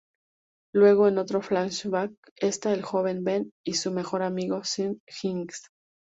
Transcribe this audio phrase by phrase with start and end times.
[0.73, 5.67] Luego, en otro flashback, está el joven Ben y su mejor amigo Sean Higgins.